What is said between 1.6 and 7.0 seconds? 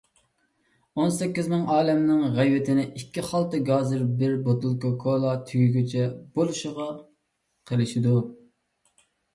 ئالەمنىڭ غەيۋىتىنى ئىككى خالتا گازىر، بىر بوتۇلكا كولا تۈگىگىچە بولىشىغا